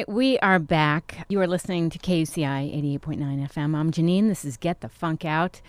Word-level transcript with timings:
right, 0.00 0.08
we 0.08 0.38
are 0.38 0.58
back. 0.58 1.26
You 1.28 1.42
are 1.42 1.46
listening 1.46 1.90
to 1.90 1.98
KUCI 1.98 2.98
88.9 3.00 3.50
FM. 3.52 3.76
I'm 3.76 3.90
Janeane. 3.90 4.28
This 4.28 4.46
is 4.46 4.56
Get 4.56 4.80
the 4.80 4.88
Funk 4.88 5.26
Out. 5.26 5.60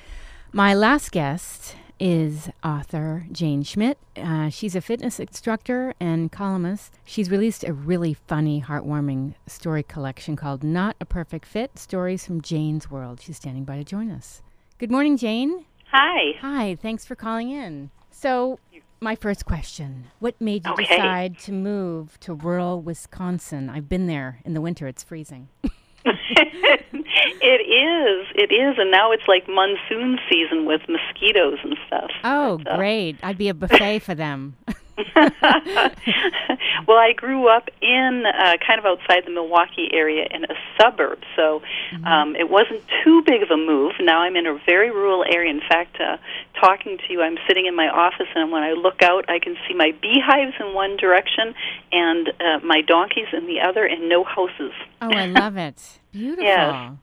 My 0.54 0.74
last 0.74 1.12
guest 1.12 1.76
is 2.00 2.50
author 2.64 3.26
Jane 3.34 3.64
Schmidt. 3.64 3.98
Uh, 4.16 4.48
she's 4.48 4.74
a 4.74 4.80
fitness 4.80 5.20
instructor 5.20 5.94
and 6.00 6.32
columnist. 6.32 6.94
She's 7.04 7.30
released 7.30 7.66
a 7.66 7.74
really 7.74 8.14
funny, 8.14 8.62
heartwarming 8.62 9.34
story 9.48 9.84
collection 9.84 10.38
called 10.38 10.64
Not 10.64 10.96
a 11.02 11.06
Perfect 11.06 11.46
Fit 11.46 11.78
Stories 11.78 12.26
from 12.26 12.42
Jane's 12.42 12.90
World. 12.90 13.20
She's 13.20 13.36
standing 13.36 13.66
by 13.66 13.80
to 13.80 13.84
join 13.84 14.10
us. 14.10 14.42
Good 14.78 14.92
morning, 14.92 15.18
Jane. 15.18 15.66
Hi. 15.92 16.38
Hi, 16.40 16.76
thanks 16.76 17.04
for 17.04 17.16
calling 17.16 17.50
in. 17.50 17.90
So, 18.12 18.60
my 19.04 19.16
first 19.16 19.46
question 19.46 20.06
What 20.20 20.40
made 20.40 20.64
you 20.66 20.74
Okay. 20.74 20.86
decide 20.86 21.40
to 21.40 21.52
move 21.52 22.20
to 22.22 22.36
rural 22.36 22.82
Wisconsin? 22.82 23.68
I've 23.70 23.90
been 23.90 24.06
there 24.06 24.40
in 24.46 24.54
the 24.54 24.62
winter, 24.62 24.88
it's 24.88 25.04
freezing. 25.04 25.50
it 26.06 26.92
is. 26.94 28.28
It 28.36 28.54
is. 28.54 28.76
And 28.78 28.92
now 28.92 29.12
it's 29.12 29.28
like 29.28 29.48
monsoon 29.48 30.20
season 30.30 30.66
with 30.66 30.82
mosquitoes 30.88 31.58
and 31.64 31.76
stuff. 31.88 32.12
Oh, 32.24 32.60
But, 32.60 32.74
uh, 32.74 32.78
great. 32.78 33.18
I'd 33.24 33.38
be 33.40 33.50
a 33.50 33.54
buffet 33.56 34.00
for 34.00 34.14
them. 34.14 34.56
well, 36.88 36.98
I 36.98 37.14
grew 37.16 37.48
up 37.48 37.70
in 37.82 38.24
uh, 38.26 38.58
kind 38.66 38.80
of 38.80 38.86
outside 38.86 39.24
the 39.26 39.32
Milwaukee 39.32 39.90
area 39.94 40.28
in 40.30 40.44
a 40.46 40.56
suburb, 40.80 41.20
so 41.36 41.62
Mm-hmm. 41.92 42.06
um, 42.06 42.36
it 42.38 42.50
wasn't 42.50 42.82
too 43.04 43.22
big 43.26 43.44
of 43.44 43.52
a 43.52 43.58
move. 43.58 43.94
Now 44.00 44.22
I'm 44.22 44.38
in 44.38 44.48
a 44.48 44.58
very 44.66 44.92
rural 44.92 45.26
area. 45.30 45.52
In 45.52 45.60
fact, 45.60 45.98
uh, 46.00 46.18
talking 46.60 46.98
to 46.98 47.04
you, 47.14 47.22
I'm 47.22 47.38
sitting 47.48 47.66
in 47.66 47.76
my 47.76 47.90
office, 47.90 48.28
and 48.34 48.50
when 48.52 48.64
I 48.64 48.72
look 48.72 49.02
out, 49.02 49.30
I 49.30 49.40
can 49.40 49.58
see 49.68 49.74
my 49.74 49.92
beehives 50.02 50.54
in 50.60 50.74
one 50.74 50.96
direction 50.96 51.54
and 51.92 52.30
uh, 52.40 52.60
my 52.64 52.82
donkeys 52.82 53.28
in 53.34 53.46
the 53.46 53.60
other, 53.60 53.86
and 53.86 54.08
no 54.08 54.24
houses. 54.24 54.72
Oh, 55.02 55.10
I 55.12 55.26
love 55.26 55.58
it. 55.58 56.00
Beautiful. 56.12 56.46
Yes. 56.46 56.94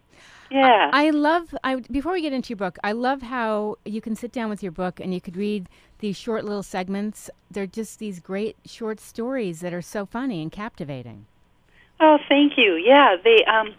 Yeah. 0.50 0.90
I 0.92 1.10
love 1.10 1.55
I 1.62 1.77
before 1.77 2.12
we 2.12 2.22
get 2.22 2.33
into 2.33 2.48
your 2.50 2.56
book, 2.56 2.78
I 2.83 2.92
love 2.92 3.20
how 3.20 3.77
you 3.84 4.00
can 4.00 4.16
sit 4.16 4.33
down 4.33 4.48
with 4.48 4.62
your 4.62 4.72
book 4.72 4.98
and 4.98 5.12
you 5.12 5.20
could 5.20 5.36
read 5.36 5.68
these 5.98 6.16
short 6.16 6.44
little 6.44 6.62
segments. 6.62 7.30
They're 7.50 7.66
just 7.66 7.98
these 7.98 8.20
great 8.20 8.56
short 8.64 9.00
stories 9.00 9.60
that 9.60 9.72
are 9.72 9.82
so 9.82 10.06
funny 10.06 10.42
and 10.42 10.52
captivating. 10.52 11.27
Oh, 12.00 12.18
thank 12.28 12.52
you. 12.56 12.74
Yeah, 12.74 13.16
they 13.22 13.44
um 13.44 13.74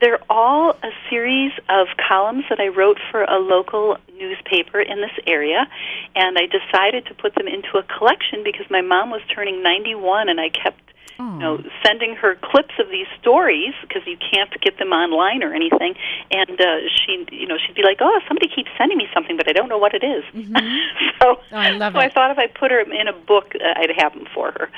they're 0.00 0.20
all 0.28 0.70
a 0.70 0.90
series 1.08 1.52
of 1.68 1.88
columns 2.08 2.44
that 2.50 2.60
I 2.60 2.68
wrote 2.68 2.98
for 3.10 3.22
a 3.22 3.38
local 3.38 3.96
newspaper 4.14 4.80
in 4.80 5.00
this 5.00 5.16
area, 5.26 5.66
and 6.14 6.36
I 6.38 6.46
decided 6.46 7.06
to 7.06 7.14
put 7.14 7.34
them 7.34 7.48
into 7.48 7.78
a 7.78 7.82
collection 7.82 8.44
because 8.44 8.66
my 8.70 8.82
mom 8.82 9.10
was 9.10 9.22
turning 9.34 9.62
91 9.62 10.28
and 10.28 10.40
I 10.40 10.50
kept 10.50 10.85
You 11.18 11.24
know 11.38 11.62
sending 11.84 12.14
her 12.16 12.34
clips 12.42 12.74
of 12.78 12.88
these 12.90 13.06
stories 13.20 13.74
because 13.82 14.02
you 14.06 14.16
can't 14.18 14.50
get 14.60 14.78
them 14.78 14.92
online 14.92 15.42
or 15.42 15.52
anything 15.54 15.94
and 16.30 16.60
uh 16.60 16.78
she 16.94 17.26
you 17.32 17.46
know 17.46 17.56
she'd 17.58 17.74
be 17.74 17.82
like 17.82 17.98
oh 18.00 18.20
somebody 18.28 18.48
keeps 18.48 18.70
sending 18.78 18.98
me 18.98 19.06
something 19.14 19.36
but 19.36 19.48
i 19.48 19.52
don't 19.52 19.68
know 19.68 19.78
what 19.78 19.94
it 19.94 20.04
is." 20.04 20.24
so 21.20 21.36
Oh, 21.52 21.56
I 21.56 21.70
love 21.70 21.92
so 21.94 21.98
i 22.00 22.08
thought 22.08 22.30
if 22.30 22.38
i 22.38 22.46
put 22.46 22.70
her 22.70 22.80
in 22.80 23.08
a 23.08 23.12
book 23.12 23.52
uh, 23.54 23.80
i'd 23.80 23.90
have 23.98 24.12
them 24.14 24.26
for 24.34 24.52
her 24.52 24.68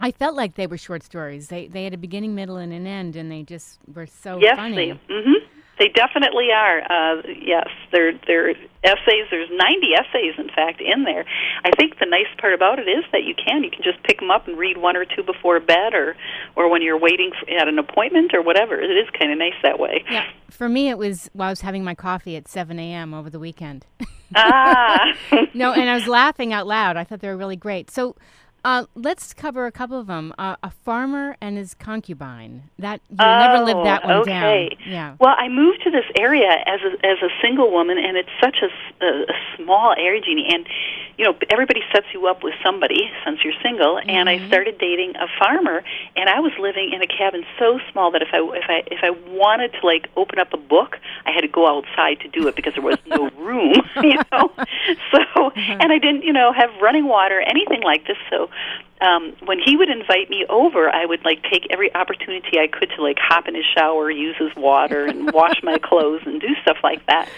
I 0.00 0.12
felt 0.12 0.36
like 0.36 0.54
they 0.54 0.68
were 0.68 0.78
short 0.78 1.02
stories. 1.02 1.48
They 1.48 1.66
they 1.66 1.82
had 1.82 1.92
a 1.92 1.96
beginning, 1.98 2.34
middle, 2.36 2.56
and 2.56 2.72
an 2.72 2.86
end, 2.86 3.16
and 3.16 3.32
they 3.32 3.42
just 3.42 3.80
were 3.92 4.06
so 4.06 4.38
yes 4.40 4.54
funny. 4.56 4.76
they 4.76 5.00
hmm 5.12 5.44
they 5.78 5.88
definitely 5.88 6.48
are 6.54 6.80
uh 6.82 7.22
yes 7.40 7.68
they're 7.92 8.12
they're 8.26 8.50
essays 8.84 9.26
there's 9.30 9.48
90 9.50 9.86
essays 9.94 10.34
in 10.38 10.48
fact 10.48 10.80
in 10.80 11.04
there 11.04 11.24
i 11.64 11.70
think 11.76 11.98
the 11.98 12.06
nice 12.06 12.26
part 12.40 12.54
about 12.54 12.78
it 12.78 12.88
is 12.88 13.04
that 13.12 13.24
you 13.24 13.34
can 13.34 13.64
you 13.64 13.70
can 13.70 13.82
just 13.82 14.02
pick 14.04 14.18
them 14.20 14.30
up 14.30 14.46
and 14.46 14.56
read 14.58 14.76
one 14.78 14.96
or 14.96 15.04
two 15.04 15.22
before 15.22 15.58
bed 15.60 15.94
or 15.94 16.16
or 16.56 16.68
when 16.70 16.82
you're 16.82 16.98
waiting 16.98 17.30
for, 17.38 17.50
at 17.50 17.68
an 17.68 17.78
appointment 17.78 18.32
or 18.34 18.42
whatever 18.42 18.80
it 18.80 18.90
is 18.90 19.08
kind 19.18 19.32
of 19.32 19.38
nice 19.38 19.54
that 19.62 19.78
way 19.78 20.04
Yeah, 20.10 20.24
for 20.50 20.68
me 20.68 20.88
it 20.90 20.98
was 20.98 21.28
while 21.32 21.48
I 21.48 21.50
was 21.50 21.60
having 21.62 21.84
my 21.84 21.94
coffee 21.94 22.36
at 22.36 22.48
7 22.48 22.78
a.m. 22.78 23.14
over 23.14 23.30
the 23.30 23.38
weekend. 23.40 23.86
ah 24.36 25.06
no, 25.54 25.72
and 25.72 25.88
I 25.88 25.94
was 25.94 26.06
laughing 26.06 26.52
out 26.52 26.66
loud. 26.66 26.96
I 26.96 27.04
thought 27.04 27.20
they 27.20 27.28
were 27.28 27.36
really 27.36 27.56
great. 27.56 27.90
So 27.90 28.14
uh, 28.64 28.84
let's 28.94 29.32
cover 29.32 29.66
a 29.66 29.72
couple 29.72 29.98
of 29.98 30.06
them. 30.06 30.32
Uh, 30.38 30.56
a 30.62 30.70
farmer 30.70 31.36
and 31.40 31.56
his 31.56 31.74
concubine. 31.74 32.64
That 32.78 33.00
you 33.08 33.16
never 33.16 33.64
lived 33.64 33.84
that 33.86 34.04
one 34.04 34.12
Oh, 34.16 34.20
okay. 34.22 34.68
down. 34.70 34.92
Yeah. 34.92 35.16
Well, 35.20 35.34
I 35.38 35.48
moved 35.48 35.82
to 35.84 35.90
this 35.90 36.04
area 36.18 36.48
as 36.66 36.80
a, 36.82 37.06
as 37.06 37.18
a 37.22 37.28
single 37.42 37.70
woman, 37.70 37.98
and 37.98 38.16
it's 38.16 38.28
such 38.42 38.58
a 38.62 38.68
a 39.04 39.24
small 39.56 39.94
area, 39.98 40.20
Jeannie. 40.20 40.48
And 40.52 40.66
you 41.18 41.24
know, 41.24 41.36
everybody 41.50 41.80
sets 41.92 42.06
you 42.14 42.28
up 42.28 42.44
with 42.44 42.54
somebody 42.62 43.10
since 43.24 43.42
you're 43.42 43.58
single. 43.60 43.98
And 44.08 44.28
I 44.28 44.46
started 44.46 44.78
dating 44.78 45.16
a 45.16 45.26
farmer, 45.38 45.82
and 46.16 46.28
I 46.28 46.38
was 46.38 46.52
living 46.60 46.92
in 46.94 47.02
a 47.02 47.06
cabin 47.06 47.44
so 47.58 47.80
small 47.90 48.12
that 48.12 48.22
if 48.22 48.28
I 48.32 48.38
if 48.56 48.64
I 48.68 48.82
if 48.86 49.00
I 49.02 49.10
wanted 49.30 49.72
to 49.72 49.86
like 49.86 50.08
open 50.16 50.38
up 50.38 50.52
a 50.52 50.56
book, 50.56 50.96
I 51.26 51.32
had 51.32 51.40
to 51.40 51.48
go 51.48 51.66
outside 51.66 52.20
to 52.20 52.28
do 52.28 52.46
it 52.46 52.54
because 52.54 52.74
there 52.74 52.82
was 52.82 52.98
no 53.06 53.30
room, 53.38 53.74
you 54.02 54.20
know. 54.30 54.52
So, 55.10 55.50
and 55.56 55.92
I 55.92 55.98
didn't, 55.98 56.22
you 56.22 56.32
know, 56.32 56.52
have 56.52 56.70
running 56.80 57.08
water, 57.08 57.40
anything 57.40 57.82
like 57.82 58.06
this. 58.06 58.16
So, 58.30 58.48
um, 59.00 59.34
when 59.44 59.58
he 59.58 59.76
would 59.76 59.90
invite 59.90 60.30
me 60.30 60.46
over, 60.48 60.88
I 60.88 61.04
would 61.04 61.24
like 61.24 61.42
take 61.50 61.66
every 61.70 61.92
opportunity 61.94 62.58
I 62.58 62.68
could 62.68 62.90
to 62.96 63.02
like 63.02 63.18
hop 63.18 63.48
in 63.48 63.54
his 63.54 63.64
shower, 63.76 64.10
use 64.10 64.36
his 64.36 64.54
water, 64.56 65.06
and 65.06 65.32
wash 65.32 65.62
my 65.62 65.78
clothes 65.82 66.22
and 66.26 66.40
do 66.40 66.54
stuff 66.62 66.78
like 66.82 67.04
that. 67.06 67.28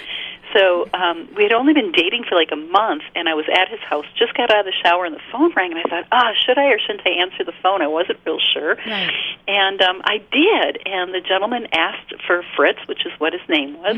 So 0.52 0.88
um, 0.94 1.28
we 1.36 1.44
had 1.44 1.52
only 1.52 1.72
been 1.72 1.92
dating 1.92 2.24
for 2.28 2.34
like 2.34 2.50
a 2.52 2.56
month, 2.56 3.02
and 3.14 3.28
I 3.28 3.34
was 3.34 3.46
at 3.52 3.68
his 3.68 3.80
house, 3.80 4.06
just 4.16 4.34
got 4.34 4.50
out 4.50 4.60
of 4.60 4.66
the 4.66 4.76
shower, 4.82 5.04
and 5.04 5.14
the 5.14 5.20
phone 5.30 5.52
rang, 5.54 5.72
and 5.72 5.80
I 5.80 5.88
thought, 5.88 6.06
ah, 6.12 6.32
should 6.44 6.58
I 6.58 6.66
or 6.66 6.78
shouldn't 6.78 7.06
I 7.06 7.10
answer 7.10 7.44
the 7.44 7.54
phone? 7.62 7.82
I 7.82 7.86
wasn't 7.86 8.18
real 8.26 8.38
sure. 8.38 8.76
Right. 8.86 9.12
And 9.46 9.80
um, 9.82 10.02
I 10.04 10.18
did, 10.18 10.82
and 10.86 11.14
the 11.14 11.20
gentleman 11.20 11.66
asked 11.72 12.14
for 12.26 12.42
Fritz, 12.56 12.80
which 12.86 13.06
is 13.06 13.12
what 13.18 13.32
his 13.32 13.42
name 13.48 13.78
was, 13.78 13.96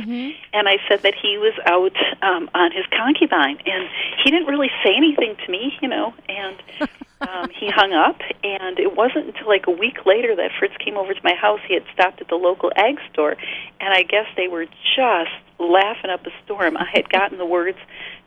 and 0.53 0.69
I 0.69 0.79
said 0.89 1.03
that 1.03 1.15
he 1.15 1.39
was 1.39 1.55
out 1.67 1.97
um, 2.23 2.51
on 2.55 2.73
his 2.73 2.85
concubine, 2.97 3.59
and 3.67 3.89
he 4.25 4.31
didn't 4.31 4.47
really 4.47 4.71
say 4.85 4.95
anything 4.97 5.37
to 5.45 5.51
me, 5.51 5.79
you 5.81 5.89
know, 5.89 6.15
and 6.29 6.57
um, 7.29 7.49
he 7.59 7.71
hung 7.71 7.93
up, 7.93 8.21
and 8.43 8.79
it 8.79 8.97
wasn't 8.97 9.27
until 9.27 9.49
like 9.49 9.67
a 9.67 9.71
week 9.71 10.05
later 10.07 10.35
that 10.37 10.51
Fritz 10.59 10.75
came 10.85 10.97
over 10.97 11.15
to 11.15 11.21
my 11.23 11.35
house. 11.35 11.61
He 11.67 11.75
had 11.75 11.85
stopped 11.95 12.21
at 12.21 12.29
the 12.29 12.35
local 12.37 12.71
egg 12.77 12.99
store, 13.13 13.37
and 13.81 13.95
I 13.95 14.03
guess 14.03 14.27
they 14.37 14.49
were 14.49 14.67
just 14.67 15.31
laughing 15.59 16.11
up 16.11 16.27
a 16.27 16.31
storm. 16.45 16.77
I 16.77 16.87
had 16.93 17.09
gotten 17.09 17.39
the 17.39 17.47
words 17.47 17.79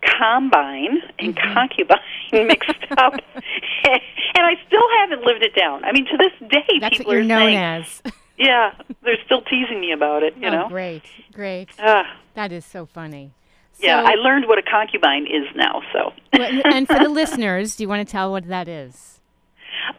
combine 0.01 0.99
and 1.19 1.35
concubine 1.35 1.97
mixed 2.31 2.85
up, 2.97 3.13
and 3.83 4.01
I 4.45 4.53
still 4.67 4.87
haven't 4.99 5.25
lived 5.25 5.43
it 5.43 5.55
down. 5.55 5.83
I 5.83 5.91
mean, 5.91 6.05
to 6.05 6.17
this 6.17 6.49
day, 6.49 6.79
That's 6.79 6.97
people 6.97 7.11
what 7.11 7.13
you're 7.13 7.21
are 7.21 7.25
known 7.25 7.49
saying, 7.51 7.57
as. 7.57 8.01
yeah, 8.37 8.71
they're 9.03 9.17
still 9.25 9.41
teasing 9.41 9.79
me 9.81 9.91
about 9.91 10.23
it. 10.23 10.35
You 10.37 10.47
oh, 10.47 10.51
know, 10.51 10.69
great, 10.69 11.03
great. 11.33 11.69
Ah, 11.79 12.17
That 12.35 12.51
is 12.51 12.65
so 12.65 12.85
funny. 12.85 13.31
Yeah, 13.79 14.03
I 14.05 14.15
learned 14.15 14.47
what 14.47 14.57
a 14.57 14.63
concubine 14.63 15.25
is 15.27 15.47
now. 15.55 15.81
So, 15.93 16.13
and 16.33 16.87
for 16.87 16.99
the 16.99 17.09
listeners, 17.21 17.75
do 17.75 17.83
you 17.83 17.89
want 17.89 18.07
to 18.07 18.11
tell 18.11 18.31
what 18.31 18.47
that 18.47 18.67
is? 18.67 19.15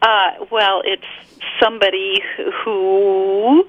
uh, 0.02 0.44
well, 0.50 0.82
it's 0.84 1.06
somebody 1.60 2.20
who 2.64 3.64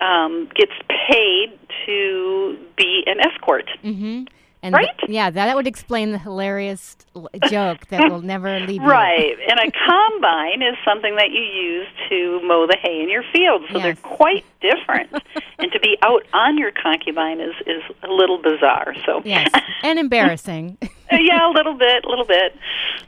um, 0.00 0.48
gets 0.54 0.72
paid 0.88 1.58
to 1.86 2.58
be 2.76 3.04
an 3.06 3.20
escort. 3.20 3.68
Mm-hmm. 3.82 4.24
And 4.64 4.74
Right? 4.76 4.88
yeah, 5.08 5.28
that 5.30 5.56
would 5.56 5.66
explain 5.66 6.12
the 6.12 6.18
hilarious 6.18 6.96
l- 7.16 7.28
joke 7.50 7.88
that 7.88 8.08
will 8.08 8.22
never 8.22 8.60
leave 8.60 8.80
you. 8.80 8.88
Right, 8.88 9.36
and 9.50 9.58
a 9.58 9.70
combine 9.72 10.62
is 10.62 10.76
something 10.84 11.16
that 11.16 11.30
you 11.32 11.40
use 11.42 11.88
to 12.10 12.40
mow 12.44 12.68
the 12.68 12.76
hay 12.80 13.00
in 13.02 13.08
your 13.10 13.24
field, 13.32 13.62
so 13.72 13.78
Yes. 13.78 13.82
they're 13.82 13.96
quite 14.16 14.44
different. 14.60 15.10
and 15.58 15.72
to 15.72 15.80
be 15.80 15.98
out 16.02 16.22
on 16.32 16.58
your 16.58 16.70
concubine 16.70 17.40
is 17.40 17.54
is 17.66 17.82
a 18.04 18.08
little 18.08 18.38
bizarre. 18.40 18.94
So 19.04 19.20
Yes, 19.24 19.50
and 19.82 19.98
embarrassing. 19.98 20.78
yeah, 21.10 21.50
a 21.50 21.52
little 21.52 21.74
bit, 21.74 22.04
a 22.04 22.08
little 22.08 22.24
bit. 22.26 22.54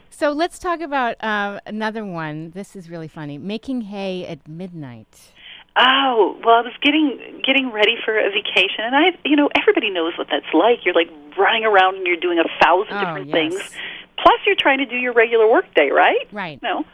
so 0.09 0.31
let's 0.31 0.59
talk 0.59 0.81
about 0.81 1.15
uh, 1.23 1.61
another 1.65 2.03
one. 2.05 2.51
This 2.51 2.75
is 2.75 2.89
really 2.89 3.07
funny. 3.07 3.37
Making 3.37 3.79
hay 3.81 4.25
at 4.27 4.45
midnight. 4.45 5.31
Oh 5.77 6.37
well, 6.43 6.55
I 6.55 6.61
was 6.61 6.73
getting 6.81 7.41
getting 7.45 7.71
ready 7.71 7.95
for 8.03 8.17
a 8.17 8.29
vacation, 8.29 8.79
and 8.85 8.95
I, 8.95 9.17
you 9.25 9.35
know, 9.35 9.49
everybody 9.55 9.89
knows 9.89 10.13
what 10.17 10.27
that's 10.31 10.51
like. 10.53 10.85
You're 10.85 10.95
like 10.95 11.09
running 11.37 11.65
around 11.65 11.95
and 11.95 12.07
you're 12.07 12.15
doing 12.15 12.39
a 12.39 12.47
thousand 12.63 12.95
Oh, 12.95 12.99
different 12.99 13.27
yes. 13.27 13.33
things. 13.33 13.75
Plus, 14.17 14.39
you're 14.45 14.55
trying 14.55 14.77
to 14.79 14.85
do 14.85 14.95
your 14.95 15.11
regular 15.13 15.47
work 15.51 15.65
day, 15.75 15.91
right? 15.91 16.27
Right. 16.31 16.61
No. 16.63 16.85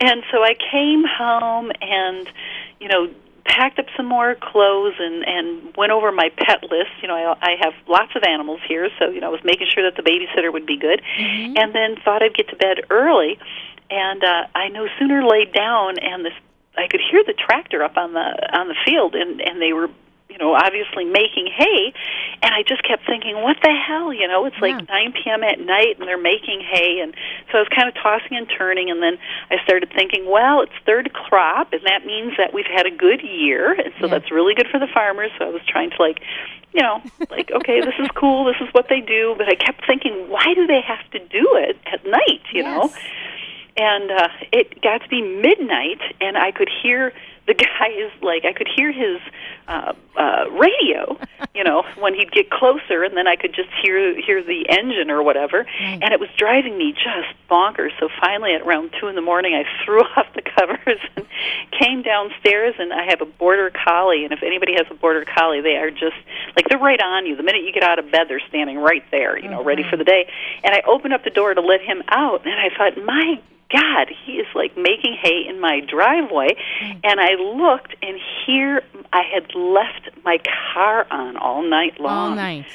And 0.00 0.22
so 0.32 0.42
I 0.42 0.54
came 0.70 1.04
home 1.06 1.70
and, 1.80 2.28
you 2.80 2.88
know, 2.88 3.08
packed 3.44 3.78
up 3.78 3.86
some 3.96 4.06
more 4.06 4.34
clothes 4.34 4.94
and 4.98 5.24
and 5.24 5.76
went 5.76 5.92
over 5.92 6.10
my 6.12 6.30
pet 6.38 6.62
list. 6.64 6.90
You 7.00 7.08
know, 7.08 7.14
I, 7.14 7.36
I 7.40 7.54
have 7.62 7.72
lots 7.88 8.12
of 8.16 8.22
animals 8.24 8.60
here, 8.66 8.88
so 8.98 9.10
you 9.10 9.20
know, 9.20 9.28
I 9.28 9.30
was 9.30 9.44
making 9.44 9.68
sure 9.72 9.88
that 9.88 9.96
the 9.96 10.02
babysitter 10.08 10.52
would 10.52 10.66
be 10.66 10.76
good, 10.76 11.00
and 11.56 11.72
then 11.74 11.96
thought 12.04 12.22
I'd 12.22 12.34
get 12.34 12.48
to 12.48 12.56
bed 12.56 12.78
early. 12.90 13.38
And 13.90 14.22
uh, 14.22 14.46
I 14.54 14.68
no 14.68 14.86
sooner 14.98 15.24
laid 15.24 15.52
down, 15.52 15.98
and 15.98 16.24
this 16.24 16.34
I 16.78 16.86
could 16.88 17.00
hear 17.10 17.22
the 17.24 17.34
tractor 17.34 17.82
up 17.82 17.96
on 17.96 18.12
the 18.14 18.56
on 18.56 18.68
the 18.68 18.76
field, 18.84 19.14
and 19.14 19.40
and 19.40 19.60
they 19.60 19.72
were 19.72 19.88
you 20.30 20.36
know, 20.36 20.52
obviously 20.54 21.06
making 21.06 21.48
hay. 21.56 21.90
And 22.42 22.54
I 22.54 22.62
just 22.62 22.82
kept 22.84 23.06
thinking, 23.06 23.40
what 23.40 23.56
the 23.62 23.72
hell? 23.72 24.12
You 24.12 24.28
know, 24.28 24.44
it's 24.44 24.58
like 24.60 24.74
Yeah. 24.78 25.10
9 25.10 25.12
p.m. 25.24 25.42
at 25.42 25.58
night 25.58 25.96
and 25.98 26.06
they're 26.06 26.20
making 26.20 26.60
hay. 26.60 27.00
And 27.00 27.14
so 27.50 27.56
I 27.56 27.60
was 27.62 27.68
kind 27.74 27.88
of 27.88 27.94
tossing 27.94 28.36
and 28.36 28.46
turning. 28.46 28.90
And 28.90 29.02
then 29.02 29.16
I 29.50 29.56
started 29.64 29.90
thinking, 29.90 30.28
well, 30.30 30.60
it's 30.60 30.76
third 30.84 31.14
crop, 31.14 31.72
and 31.72 31.80
that 31.86 32.04
means 32.04 32.34
that 32.36 32.52
we've 32.52 32.68
had 32.68 32.84
a 32.84 32.90
good 32.90 33.22
year. 33.22 33.72
And 33.72 33.90
so 33.98 34.04
Yeah. 34.06 34.18
that's 34.18 34.30
really 34.30 34.54
good 34.54 34.68
for 34.70 34.78
the 34.78 34.86
farmers. 34.92 35.30
So 35.38 35.46
I 35.46 35.48
was 35.48 35.62
trying 35.66 35.90
to, 35.90 35.96
like, 35.98 36.20
you 36.74 36.82
know, 36.82 37.00
like, 37.30 37.50
okay, 37.50 37.80
this 37.80 37.94
is 37.98 38.08
cool. 38.14 38.44
This 38.44 38.60
is 38.60 38.68
what 38.74 38.86
they 38.90 39.00
do. 39.00 39.34
But 39.38 39.48
I 39.48 39.54
kept 39.54 39.86
thinking, 39.86 40.28
why 40.28 40.52
do 40.54 40.66
they 40.66 40.82
have 40.82 41.08
to 41.12 41.18
do 41.20 41.56
it 41.56 41.78
at 41.86 42.04
night, 42.04 42.42
you 42.52 42.64
know? 42.64 42.92
And 43.78 44.10
uh, 44.10 44.28
it 44.52 44.82
got 44.82 45.02
to 45.02 45.08
be 45.08 45.22
midnight, 45.22 46.00
and 46.20 46.36
I 46.36 46.50
could 46.50 46.68
hear 46.82 47.12
the 47.46 47.54
guy's 47.80 48.10
like 48.22 48.44
I 48.44 48.52
could 48.52 48.68
hear 48.74 48.92
his 48.92 49.20
uh, 49.68 49.92
uh, 50.16 50.44
radio, 50.50 51.16
you 51.54 51.62
know, 51.64 51.82
when 51.98 52.12
he'd 52.14 52.32
get 52.32 52.50
closer, 52.50 53.04
and 53.04 53.16
then 53.16 53.26
I 53.28 53.36
could 53.36 53.54
just 53.54 53.68
hear 53.82 54.20
hear 54.20 54.42
the 54.42 54.68
engine 54.68 55.10
or 55.10 55.22
whatever, 55.22 55.58
Right. 55.58 55.98
and 56.02 56.12
it 56.12 56.18
was 56.18 56.28
driving 56.36 56.76
me 56.76 56.92
just 56.92 57.28
bonkers. 57.48 57.90
So 58.00 58.08
finally, 58.20 58.52
at 58.54 58.62
around 58.62 58.90
two 59.00 59.06
in 59.06 59.14
the 59.14 59.22
morning, 59.22 59.54
I 59.54 59.64
threw 59.84 60.00
off 60.00 60.26
the 60.34 60.42
covers 60.42 60.98
and 61.16 61.24
came 61.70 62.02
downstairs, 62.02 62.74
and 62.80 62.92
I 62.92 63.04
have 63.08 63.20
a 63.20 63.26
border 63.26 63.70
collie, 63.70 64.24
and 64.24 64.32
if 64.32 64.42
anybody 64.42 64.72
has 64.76 64.86
a 64.90 64.94
border 64.94 65.24
collie, 65.24 65.60
they 65.60 65.76
are 65.76 65.90
just 65.90 66.16
like 66.56 66.68
they're 66.68 66.78
right 66.78 67.00
on 67.00 67.26
you. 67.26 67.36
The 67.36 67.44
minute 67.44 67.62
you 67.62 67.72
get 67.72 67.84
out 67.84 68.00
of 68.00 68.10
bed, 68.10 68.26
they're 68.28 68.42
standing 68.48 68.76
right 68.78 69.04
there, 69.12 69.38
you 69.38 69.48
know, 69.48 69.62
ready 69.62 69.84
for 69.88 69.96
the 69.96 70.04
day. 70.04 70.28
And 70.64 70.74
I 70.74 70.82
opened 70.86 71.14
up 71.14 71.22
the 71.22 71.30
door 71.30 71.54
to 71.54 71.60
let 71.60 71.80
him 71.80 72.02
out, 72.08 72.44
and 72.44 72.54
I 72.58 72.68
thought, 72.76 73.02
my 73.04 73.40
God, 73.70 74.08
he 74.24 74.32
is 74.32 74.46
like 74.54 74.76
making 74.76 75.16
hay 75.20 75.46
in 75.48 75.60
my 75.60 75.80
driveway. 75.80 76.56
Mm. 76.82 77.00
And 77.04 77.20
I 77.20 77.34
looked, 77.34 77.94
and 78.02 78.18
here 78.46 78.82
I 79.12 79.22
had 79.22 79.54
left 79.54 80.10
my 80.24 80.38
car 80.72 81.06
on 81.10 81.36
all 81.36 81.62
night 81.62 82.00
long. 82.00 82.30
All 82.30 82.36
night. 82.36 82.66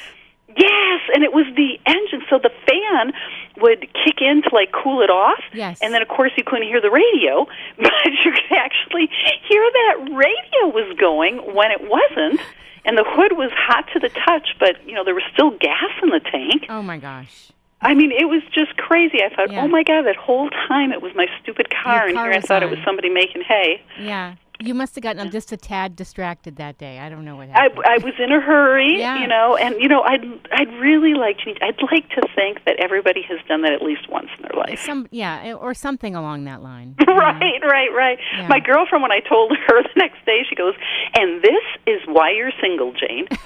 Yes, 0.56 1.00
and 1.12 1.24
it 1.24 1.32
was 1.32 1.46
the 1.56 1.80
engine. 1.84 2.22
So 2.30 2.38
the 2.38 2.50
fan 2.66 3.12
would 3.56 3.80
kick 4.04 4.20
in 4.20 4.42
to 4.42 4.50
like 4.52 4.70
cool 4.72 5.02
it 5.02 5.10
off. 5.10 5.42
Yes. 5.52 5.78
And 5.82 5.92
then 5.92 6.00
of 6.00 6.08
course 6.08 6.30
you 6.36 6.44
couldn't 6.44 6.68
hear 6.68 6.80
the 6.80 6.90
radio, 6.90 7.46
but 7.76 8.06
you 8.24 8.30
could 8.30 8.56
actually 8.56 9.10
hear 9.48 9.62
that 9.72 10.10
radio 10.12 10.68
was 10.68 10.96
going 10.98 11.38
when 11.54 11.70
it 11.72 11.80
wasn't. 11.82 12.40
And 12.84 12.98
the 12.98 13.04
hood 13.04 13.32
was 13.32 13.50
hot 13.56 13.86
to 13.94 13.98
the 13.98 14.10
touch, 14.10 14.54
but 14.60 14.86
you 14.86 14.94
know 14.94 15.04
there 15.04 15.14
was 15.14 15.24
still 15.32 15.50
gas 15.50 15.90
in 16.02 16.10
the 16.10 16.20
tank. 16.20 16.66
Oh 16.68 16.82
my 16.82 16.98
gosh. 16.98 17.50
I 17.80 17.92
mean, 17.94 18.12
it 18.12 18.28
was 18.28 18.42
just 18.52 18.76
crazy. 18.76 19.18
I 19.22 19.34
thought, 19.34 19.52
Yeah. 19.52 19.62
oh 19.62 19.68
my 19.68 19.82
god, 19.82 20.02
that 20.02 20.16
whole 20.16 20.48
time 20.68 20.92
it 20.92 21.02
was 21.02 21.12
my 21.14 21.26
stupid 21.42 21.68
car, 21.70 22.00
Your 22.00 22.08
and 22.08 22.16
car 22.16 22.24
here 22.30 22.34
I 22.34 22.40
thought 22.40 22.62
it 22.62 22.70
was 22.70 22.78
somebody 22.84 23.10
making 23.10 23.42
hay. 23.42 23.82
Yeah. 24.00 24.34
You 24.60 24.72
must 24.72 24.94
have 24.94 25.02
gotten 25.02 25.30
just 25.32 25.50
a 25.50 25.56
tad 25.56 25.96
distracted 25.96 26.56
that 26.56 26.78
day. 26.78 27.00
I 27.00 27.08
don't 27.08 27.24
know 27.24 27.34
what 27.36 27.48
I, 27.50 27.62
happened. 27.62 27.82
I 27.86 27.98
was 27.98 28.14
in 28.20 28.30
a 28.30 28.40
hurry, 28.40 28.98
Yeah. 28.98 29.20
you 29.20 29.26
know, 29.26 29.56
and 29.56 29.74
you 29.80 29.88
know, 29.88 30.02
I'd 30.02 30.24
I'd 30.52 30.72
really 30.78 31.14
like 31.14 31.38
to. 31.38 31.50
I'd 31.60 31.82
like 31.90 32.08
to 32.10 32.22
think 32.36 32.64
that 32.64 32.76
everybody 32.78 33.22
has 33.28 33.40
done 33.48 33.62
that 33.62 33.72
at 33.72 33.82
least 33.82 34.08
once 34.08 34.28
in 34.36 34.42
their 34.42 34.56
life. 34.56 34.78
Some 34.80 35.08
yeah, 35.10 35.42
eh, 35.42 35.52
or 35.52 35.74
something 35.74 36.14
along 36.14 36.44
that 36.44 36.62
line. 36.62 36.94
right, 37.08 37.60
right, 37.62 37.92
right. 37.92 38.18
Yeah. 38.36 38.46
My 38.46 38.60
girlfriend, 38.60 39.02
when 39.02 39.10
I 39.10 39.18
told 39.20 39.56
her 39.66 39.82
the 39.82 39.88
next 39.96 40.24
day, 40.24 40.44
she 40.48 40.54
goes, 40.54 40.74
"And 41.18 41.42
this 41.42 41.64
is 41.86 42.00
why 42.06 42.30
you're 42.30 42.52
single, 42.60 42.92
Jane." 42.92 43.26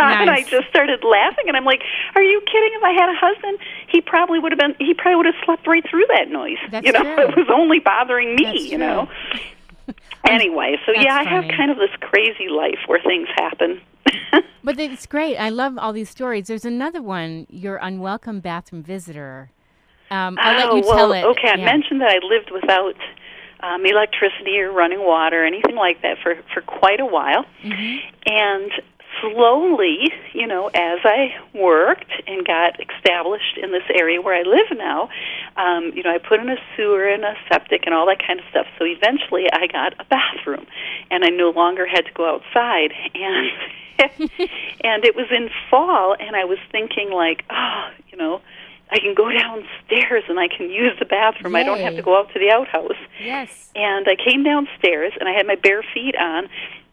and 0.00 0.30
I 0.30 0.44
just 0.48 0.68
started 0.68 1.04
laughing, 1.04 1.44
and 1.46 1.56
I'm 1.56 1.64
like, 1.64 1.82
"Are 2.16 2.22
you 2.22 2.40
kidding? 2.40 2.72
If 2.74 2.82
I 2.82 2.90
had 2.90 3.08
a 3.08 3.14
husband, 3.16 3.58
he 3.86 4.00
probably 4.00 4.40
would 4.40 4.50
have 4.50 4.58
been. 4.58 4.74
He 4.84 4.94
probably 4.94 5.16
would 5.16 5.26
have 5.26 5.44
slept 5.44 5.64
right 5.68 5.84
through 5.88 6.06
that 6.08 6.28
noise. 6.28 6.58
That's 6.72 6.84
you 6.84 6.92
know, 6.92 7.02
true. 7.02 7.28
it 7.28 7.36
was 7.36 7.46
only 7.54 7.78
bothering 7.78 8.34
me. 8.34 8.44
That's 8.44 8.64
you 8.66 8.78
know." 8.78 9.08
Anyway, 10.24 10.76
so 10.86 10.92
That's 10.94 11.04
yeah, 11.04 11.16
I 11.16 11.24
have 11.24 11.44
kind 11.56 11.70
of 11.70 11.78
this 11.78 11.90
crazy 12.00 12.48
life 12.48 12.78
where 12.86 13.00
things 13.02 13.28
happen. 13.36 13.80
But 14.64 14.78
it's 14.78 15.06
great. 15.06 15.36
I 15.36 15.48
love 15.48 15.76
all 15.76 15.92
these 15.92 16.08
stories. 16.08 16.46
There's 16.46 16.64
another 16.64 17.02
one, 17.02 17.48
your 17.50 17.76
unwelcome 17.78 18.38
bathroom 18.38 18.82
visitor. 18.84 19.50
Um, 20.10 20.38
I'll 20.40 20.54
oh, 20.54 20.74
let 20.76 20.84
you 20.84 20.88
well, 20.88 20.96
tell 20.96 21.12
it. 21.12 21.24
Okay, 21.24 21.48
I 21.48 21.56
Yeah. 21.58 21.64
mentioned 21.64 22.00
that 22.00 22.10
I 22.10 22.24
lived 22.24 22.50
without 22.52 22.94
um, 23.60 23.84
electricity 23.84 24.60
or 24.60 24.70
running 24.70 25.04
water 25.04 25.42
or 25.42 25.46
anything 25.46 25.74
like 25.76 26.02
that 26.02 26.18
for 26.22 26.36
for 26.52 26.60
quite 26.62 27.00
a 27.00 27.06
while, 27.06 27.44
Mhm. 27.64 28.00
and 28.26 28.70
slowly, 29.20 30.10
you 30.32 30.46
know, 30.46 30.68
as 30.68 30.98
I 31.04 31.34
worked 31.54 32.10
and 32.26 32.46
got 32.46 32.78
established 32.80 33.58
in 33.62 33.72
this 33.72 33.84
area 33.94 34.20
where 34.20 34.34
I 34.34 34.42
live 34.42 34.76
now, 34.76 35.08
um, 35.56 35.92
you 35.94 36.02
know, 36.02 36.10
I 36.10 36.18
put 36.18 36.40
in 36.40 36.48
a 36.48 36.56
sewer 36.76 37.06
and 37.06 37.24
a 37.24 37.34
septic 37.48 37.82
and 37.86 37.94
all 37.94 38.06
that 38.06 38.24
kind 38.26 38.38
of 38.38 38.46
stuff. 38.50 38.66
So 38.78 38.84
eventually, 38.84 39.46
I 39.52 39.66
got 39.66 39.94
a 40.00 40.04
bathroom, 40.04 40.66
and 41.10 41.24
I 41.24 41.28
no 41.28 41.50
longer 41.50 41.86
had 41.86 42.06
to 42.06 42.12
go 42.12 42.34
outside 42.34 42.92
and. 43.14 43.50
and 43.98 45.04
it 45.04 45.14
was 45.14 45.26
in 45.30 45.48
fall, 45.70 46.16
and 46.18 46.34
I 46.34 46.44
was 46.44 46.58
thinking 46.72 47.10
like, 47.10 47.44
oh, 47.50 47.90
you 48.10 48.16
know, 48.16 48.40
I 48.92 48.98
can 48.98 49.14
go 49.14 49.30
downstairs 49.32 50.24
and 50.28 50.38
I 50.38 50.48
can 50.48 50.70
use 50.70 50.96
the 50.98 51.06
bathroom. 51.06 51.56
I 51.56 51.62
don't 51.62 51.80
have 51.80 51.96
to 51.96 52.02
go 52.02 52.18
out 52.18 52.32
to 52.32 52.38
the 52.38 52.50
outhouse. 52.50 52.98
Yes. 53.20 53.70
And 53.74 54.06
I 54.06 54.16
came 54.16 54.44
downstairs 54.44 55.12
and 55.18 55.28
I 55.28 55.32
had 55.32 55.46
my 55.46 55.56
bare 55.56 55.82
feet 55.94 56.14
on, 56.16 56.48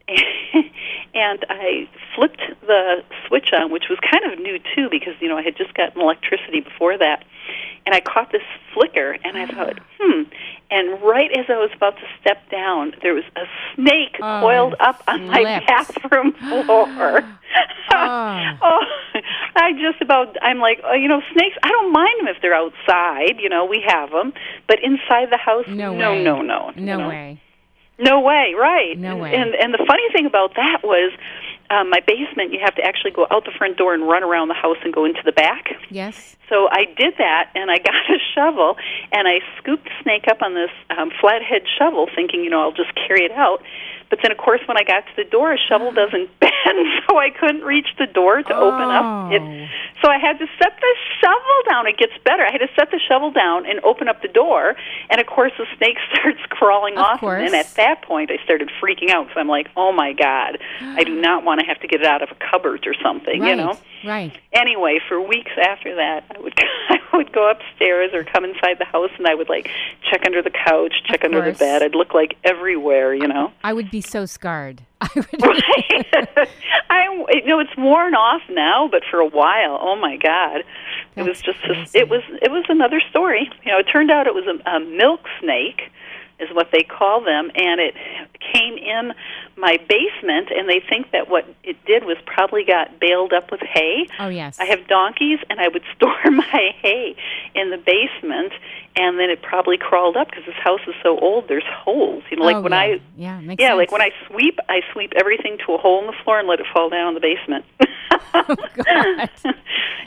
and 1.14 1.46
I 1.50 1.88
flipped 2.16 2.42
the 2.66 3.04
switch 3.28 3.52
on, 3.54 3.72
which 3.72 3.86
was 3.90 4.00
kind 4.00 4.32
of 4.32 4.40
new 4.40 4.60
too 4.76 4.90
because 4.90 5.14
you 5.20 5.28
know 5.28 5.38
I 5.38 5.42
had 5.42 5.56
just 5.58 5.74
gotten 5.74 6.02
electricity 6.02 6.62
before 6.62 6.98
that, 6.98 7.24
and 7.86 7.96
I 7.96 8.02
caught 8.02 8.32
this 8.32 8.44
flicker 8.74 9.18
and 9.24 9.38
I 9.38 9.46
thought, 9.48 9.80
hmm. 10.00 10.24
And 10.72 11.02
right 11.02 11.32
as 11.36 11.46
I 11.50 11.58
was 11.58 11.72
about 11.76 11.96
to 11.98 12.04
step 12.22 12.48
down, 12.52 12.94
there 13.02 13.16
was 13.16 13.24
a 13.36 13.46
snake 13.74 14.18
Oh, 14.22 14.42
coiled 14.42 14.76
up 14.80 15.02
on 15.08 15.26
my 15.26 15.64
bathroom 15.66 16.34
floor. 16.66 17.22
Oh. 17.92 18.54
oh, 18.62 18.86
I 19.56 19.72
just 19.74 20.00
about, 20.00 20.36
I'm 20.44 20.60
like, 20.60 20.80
oh, 20.84 20.94
you 20.94 21.08
know, 21.08 21.22
snakes, 21.34 21.58
I 21.64 21.70
don't 21.70 21.92
mind 21.92 22.20
them 22.20 22.28
if 22.28 22.40
they're 22.44 22.54
outside, 22.54 23.40
you 23.40 23.50
know, 23.50 23.66
we 23.66 23.84
have 23.88 24.12
them, 24.12 24.32
but 24.68 24.78
inside 24.84 25.32
the 25.32 25.38
house, 25.38 25.66
No 25.68 25.92
no, 25.96 26.12
way. 26.12 26.24
no, 26.24 26.42
no. 26.44 26.72
No 26.76 26.98
know. 26.98 27.10
way. 27.10 27.42
No 28.00 28.22
way, 28.22 28.56
right. 28.58 28.98
No 28.98 29.18
way. 29.18 29.36
And, 29.36 29.54
and 29.56 29.74
the 29.74 29.84
funny 29.86 30.10
thing 30.14 30.26
about 30.26 30.56
that 30.56 30.80
was, 30.84 31.12
um, 31.70 31.90
my 31.90 32.00
basement, 32.00 32.52
you 32.52 32.60
have 32.64 32.74
to 32.76 32.82
actually 32.82 33.12
go 33.12 33.28
out 33.30 33.46
the 33.46 33.52
front 33.52 33.78
door 33.78 33.94
and 33.94 34.08
run 34.08 34.24
around 34.24 34.48
the 34.48 34.56
house 34.56 34.78
and 34.84 34.94
go 34.94 35.06
into 35.06 35.22
the 35.24 35.32
back. 35.32 35.70
Yes. 35.90 36.36
So 36.48 36.68
I 36.72 36.86
did 36.86 37.14
that, 37.20 37.52
and 37.54 37.70
I 37.70 37.78
got 37.78 38.10
a 38.10 38.18
shovel, 38.34 38.78
and 39.12 39.28
I 39.28 39.40
scooped 39.58 39.84
the 39.84 39.92
snake 40.02 40.28
up 40.28 40.42
on 40.42 40.56
this 40.56 40.72
um, 40.90 41.12
flathead 41.22 41.64
shovel, 41.78 42.08
thinking, 42.16 42.44
you 42.44 42.50
know, 42.50 42.62
I'll 42.62 42.72
just 42.72 42.94
carry 42.96 43.24
it 43.24 43.32
out. 43.32 43.62
But 44.10 44.20
then, 44.24 44.32
of 44.32 44.38
course, 44.38 44.62
when 44.68 44.78
I 44.78 44.84
got 44.84 45.06
to 45.06 45.12
the 45.16 45.24
door, 45.30 45.54
a 45.54 45.58
shovel 45.58 45.92
doesn't 46.02 46.30
bend, 46.40 46.80
so 47.08 47.18
I 47.18 47.30
couldn't 47.30 47.62
reach 47.64 47.88
the 47.98 48.08
door 48.08 48.42
to 48.42 48.56
open 48.56 48.90
up. 48.90 49.32
It, 49.32 49.42
Oh. 49.42 49.66
so 50.02 50.10
I 50.10 50.18
had 50.18 50.40
to 50.40 50.48
set 50.62 50.74
the 50.80 50.96
shovel 51.22 51.58
down. 51.70 51.86
It 51.88 51.98
gets 51.98 52.14
better. 52.26 52.44
I 52.46 52.52
had 52.52 52.60
to 52.62 52.70
set 52.76 52.90
the 52.92 53.00
shovel 53.08 53.32
down 53.32 53.66
and 53.66 53.80
open 53.82 54.08
up 54.08 54.22
the 54.22 54.28
door, 54.28 54.76
and 55.10 55.20
of 55.22 55.28
course, 55.28 55.52
the 55.58 55.66
snake 55.78 55.98
starts 56.14 56.40
crawling 56.50 56.98
Of 56.98 57.06
off. 57.06 57.20
course. 57.20 57.42
And 57.44 57.54
then 57.54 57.60
at 57.60 57.74
that 57.76 58.02
point, 58.02 58.32
I 58.32 58.44
started 58.44 58.70
freaking 58.82 59.10
out. 59.10 59.28
So 59.34 59.40
I'm 59.40 59.48
like, 59.48 59.70
oh 59.78 59.92
my 59.92 60.14
god, 60.14 60.58
I 60.82 61.04
do 61.04 61.14
not 61.22 61.44
want 61.44 61.60
to 61.62 61.66
have 61.66 61.80
to 61.82 61.88
get 61.88 62.02
it 62.02 62.08
out 62.08 62.22
of 62.22 62.30
a 62.32 62.36
cupboard 62.52 62.88
or 62.88 62.94
something, 63.04 63.42
right. 63.42 63.50
you 63.52 63.56
know 63.56 63.78
Right. 64.06 64.32
anyway, 64.54 65.00
for 65.10 65.20
weeks 65.22 65.52
after 65.62 65.96
that, 65.96 66.24
I 66.36 66.40
would 66.40 66.54
I 66.90 67.18
would 67.18 67.32
go 67.34 67.50
upstairs 67.52 68.12
or 68.14 68.24
come 68.24 68.46
inside 68.46 68.78
the 68.80 68.86
house, 68.86 69.12
and 69.18 69.28
I 69.28 69.36
would 69.36 69.50
like 69.50 69.70
check 70.10 70.26
under 70.26 70.42
the 70.42 70.50
couch, 70.52 71.04
check 71.06 71.24
Of 71.24 71.34
under 71.34 71.52
the 71.52 71.58
bed. 71.58 71.84
I'd 71.84 71.96
look 71.96 72.14
like 72.14 72.36
everywhere, 72.46 73.14
you 73.14 73.28
know. 73.28 73.52
I 73.64 73.74
would 73.74 73.92
be 73.92 73.99
so 74.02 74.26
scarred. 74.26 74.84
I 75.02 75.10
would. 75.16 75.64
I 76.90 77.26
you 77.34 77.46
know 77.46 77.60
it's 77.60 77.76
worn 77.78 78.16
off 78.16 78.42
now, 78.50 78.88
but 78.90 79.04
for 79.10 79.20
a 79.20 79.28
while, 79.28 79.78
oh 79.82 79.96
my 79.96 80.18
god, 80.18 80.64
it 81.16 81.24
was 81.24 81.42
just 81.42 81.60
crazy. 81.60 81.98
it 82.00 82.10
was 82.10 82.22
it 82.42 82.52
was 82.52 82.66
another 82.70 83.02
story. 83.10 83.50
You 83.66 83.72
know, 83.72 83.80
it 83.80 83.84
turned 83.84 84.12
out 84.12 84.28
it 84.28 84.36
was 84.36 84.46
a, 84.48 84.70
a 84.70 84.80
milk 84.80 85.22
snake, 85.40 85.92
is 86.40 86.50
what 86.54 86.70
they 86.72 86.84
call 86.84 87.24
them, 87.24 87.52
and 87.56 87.80
it 87.80 87.96
came 88.54 88.78
in 88.78 89.14
my 89.58 89.78
basement, 89.78 90.50
and 90.56 90.70
they 90.70 90.82
think 90.88 91.12
that 91.12 91.30
what 91.30 91.46
it 91.64 91.78
did 91.86 92.06
was 92.06 92.18
probably 92.26 92.64
got 92.64 93.00
baled 93.00 93.34
up 93.34 93.52
with 93.52 93.62
hay. 93.62 94.08
Oh 94.20 94.30
yes. 94.30 94.60
I 94.60 94.66
have 94.66 94.88
donkeys, 94.88 95.40
and 95.50 95.60
I 95.60 95.68
would 95.68 95.84
store 95.96 96.32
my 96.32 96.74
hay 96.82 97.16
in 97.56 97.70
the 97.70 97.78
basement, 97.78 98.54
and 98.96 99.20
then 99.20 99.30
it 99.30 99.42
probably 99.42 99.78
crawled 99.78 100.18
up 100.18 100.30
because 100.30 100.46
this 100.46 100.56
house 100.56 100.82
is 100.88 100.96
so 101.04 101.20
old. 101.20 101.48
There's 101.48 101.68
holes, 101.68 102.24
you 102.32 102.38
know. 102.38 102.46
Like 102.46 102.58
oh, 102.58 102.62
when 102.62 102.72
yeah. 102.72 102.80
I 102.80 103.02
yeah 103.18 103.40
makes 103.42 103.62
yeah, 103.62 103.70
sense. 103.70 103.78
like 103.78 103.92
when 103.92 104.02
I 104.02 104.12
sweep, 104.28 104.60
I 104.70 104.82
sweep 104.94 105.14
everything 105.16 105.58
to 105.66 105.74
a 105.74 105.78
hole 105.78 106.00
in 106.02 106.08
the 106.08 106.16
floor 106.24 106.40
and 106.40 106.48
let 106.48 106.60
it 106.60 106.66
fall 106.74 106.90
down 106.90 107.10
in 107.10 107.14
the 107.16 107.22
basement. 107.22 107.66
Oh, 108.32 108.56
God. 108.76 109.30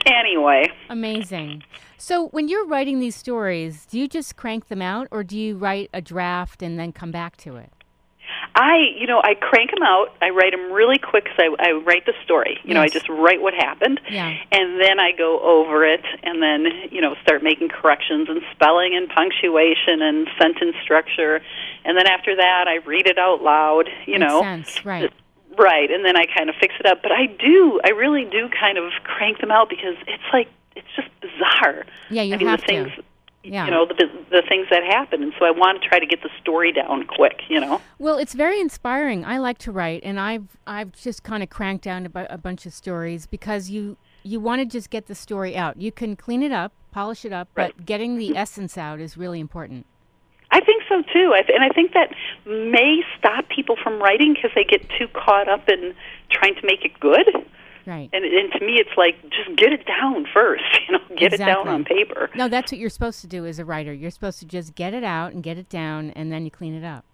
anyway, 0.06 0.70
Amazing. 0.88 1.64
So 2.02 2.26
when 2.30 2.48
you're 2.48 2.66
writing 2.66 2.98
these 2.98 3.14
stories, 3.14 3.86
do 3.86 3.96
you 3.96 4.08
just 4.08 4.34
crank 4.34 4.66
them 4.66 4.82
out, 4.82 5.06
or 5.12 5.22
do 5.22 5.38
you 5.38 5.56
write 5.56 5.88
a 5.94 6.00
draft 6.00 6.60
and 6.60 6.76
then 6.76 6.90
come 6.92 7.12
back 7.12 7.36
to 7.38 7.54
it? 7.54 7.70
I 8.56 8.78
you 8.98 9.06
know 9.06 9.20
I 9.22 9.34
crank 9.34 9.70
them 9.70 9.84
out. 9.84 10.08
I 10.20 10.30
write 10.30 10.50
them 10.50 10.72
really 10.72 10.98
quick 10.98 11.24
because 11.24 11.38
I, 11.38 11.68
I 11.68 11.72
write 11.86 12.04
the 12.04 12.12
story. 12.24 12.58
You 12.64 12.74
know, 12.74 12.80
I 12.80 12.88
just 12.88 13.08
write 13.08 13.40
what 13.40 13.54
happened, 13.54 14.00
Yeah. 14.10 14.34
and 14.50 14.80
then 14.80 14.98
I 14.98 15.12
go 15.16 15.38
over 15.42 15.84
it, 15.86 16.04
and 16.24 16.42
then 16.42 16.66
you 16.90 17.00
know 17.00 17.14
start 17.22 17.44
making 17.44 17.68
corrections 17.68 18.28
and 18.28 18.42
spelling 18.50 18.96
and 18.96 19.08
punctuation 19.08 20.02
and 20.02 20.26
sentence 20.40 20.74
structure, 20.82 21.40
and 21.84 21.96
then 21.96 22.08
after 22.08 22.34
that 22.34 22.64
I 22.66 22.84
read 22.84 23.06
it 23.06 23.16
out 23.16 23.42
loud. 23.42 23.88
You 24.06 24.18
Makes 24.18 24.28
know, 24.32 24.42
sense. 24.42 24.84
Right. 24.84 25.12
Right, 25.56 25.88
and 25.88 26.04
then 26.04 26.16
I 26.16 26.24
kind 26.36 26.50
of 26.50 26.56
fix 26.60 26.74
it 26.80 26.86
up. 26.86 27.00
But 27.00 27.12
I 27.12 27.26
do, 27.26 27.80
I 27.84 27.90
really 27.90 28.24
do 28.24 28.48
kind 28.48 28.76
of 28.76 28.90
crank 29.04 29.38
them 29.38 29.52
out 29.52 29.68
because 29.70 29.94
it's 30.08 30.28
like 30.32 30.48
it's 30.74 30.88
just 30.96 31.08
bizarre. 31.60 31.84
Yeah, 32.10 32.22
you 32.22 32.34
I 32.34 32.38
mean, 32.38 32.46
have 32.48 32.60
the 32.60 32.66
things, 32.66 32.88
to. 32.96 33.02
Yeah. 33.44 33.64
You 33.64 33.70
know, 33.72 33.86
the 33.86 34.06
the 34.30 34.42
things 34.48 34.68
that 34.70 34.84
happen, 34.84 35.22
and 35.22 35.32
so 35.38 35.44
I 35.44 35.50
want 35.50 35.82
to 35.82 35.88
try 35.88 35.98
to 35.98 36.06
get 36.06 36.22
the 36.22 36.30
story 36.40 36.72
down 36.72 37.06
quick. 37.06 37.40
You 37.48 37.60
know. 37.60 37.80
Well, 37.98 38.18
it's 38.18 38.34
very 38.34 38.60
inspiring. 38.60 39.24
I 39.24 39.38
like 39.38 39.58
to 39.58 39.72
write, 39.72 40.02
and 40.04 40.20
I've 40.20 40.56
I've 40.66 40.92
just 40.92 41.22
kind 41.24 41.42
of 41.42 41.50
cranked 41.50 41.82
down 41.84 42.06
a, 42.06 42.08
bu- 42.08 42.26
a 42.30 42.38
bunch 42.38 42.66
of 42.66 42.72
stories 42.72 43.26
because 43.26 43.68
you 43.68 43.96
you 44.22 44.38
want 44.38 44.60
to 44.60 44.66
just 44.66 44.90
get 44.90 45.06
the 45.06 45.14
story 45.16 45.56
out. 45.56 45.76
You 45.80 45.90
can 45.90 46.14
clean 46.14 46.44
it 46.44 46.52
up, 46.52 46.72
polish 46.92 47.24
it 47.24 47.32
up, 47.32 47.48
Right. 47.56 47.72
but 47.76 47.84
getting 47.84 48.16
the 48.16 48.36
essence 48.36 48.78
out 48.78 49.00
is 49.00 49.16
really 49.16 49.40
important. 49.40 49.86
I 50.52 50.60
think 50.60 50.82
so 50.88 51.02
too, 51.12 51.32
I 51.34 51.42
th- 51.42 51.54
and 51.58 51.64
I 51.64 51.70
think 51.70 51.94
that 51.94 52.14
may 52.46 53.02
stop 53.18 53.48
people 53.48 53.74
from 53.82 54.00
writing 54.00 54.34
because 54.34 54.50
they 54.54 54.62
get 54.64 54.88
too 54.90 55.08
caught 55.08 55.48
up 55.48 55.68
in 55.68 55.94
trying 56.30 56.54
to 56.56 56.60
make 56.64 56.84
it 56.84 56.92
good. 57.00 57.26
Right. 57.86 58.08
And, 58.12 58.24
and 58.24 58.52
to 58.52 58.60
me, 58.64 58.74
it's 58.74 58.96
like 58.96 59.20
just 59.30 59.56
get 59.56 59.72
it 59.72 59.86
down 59.86 60.26
first. 60.32 60.62
You 60.88 60.98
know, 60.98 61.16
get 61.16 61.32
it 61.32 61.38
down 61.38 61.68
on 61.68 61.84
paper. 61.84 62.28
No, 62.34 62.48
that's 62.48 62.70
what 62.72 62.78
you're 62.78 62.90
supposed 62.90 63.20
to 63.22 63.26
do 63.26 63.46
as 63.46 63.58
a 63.58 63.64
writer. 63.64 63.92
You're 63.92 64.10
supposed 64.10 64.38
to 64.40 64.46
just 64.46 64.74
get 64.74 64.94
it 64.94 65.04
out 65.04 65.32
and 65.32 65.42
get 65.42 65.56
it 65.58 65.68
down, 65.68 66.10
and 66.10 66.32
then 66.32 66.44
you 66.44 66.50
clean 66.50 66.74
it 66.74 66.84
up. 66.84 67.04